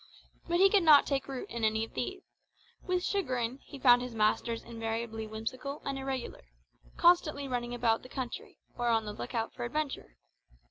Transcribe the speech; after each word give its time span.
But 0.47 0.57
he 0.57 0.67
could 0.71 0.81
not 0.81 1.05
take 1.05 1.27
root 1.27 1.47
in 1.51 1.63
any 1.63 1.83
of 1.85 1.93
these; 1.93 2.23
with 2.81 3.03
chagrin, 3.03 3.59
he 3.61 3.77
found 3.77 4.01
his 4.01 4.15
masters 4.15 4.63
invariably 4.63 5.27
whimsical 5.27 5.79
and 5.85 5.95
irregular, 5.99 6.41
constantly 6.97 7.47
running 7.47 7.75
about 7.75 8.01
the 8.01 8.09
country, 8.09 8.57
or 8.75 8.87
on 8.87 9.05
the 9.05 9.13
look 9.13 9.35
out 9.35 9.53
for 9.53 9.63
adventure. 9.63 10.17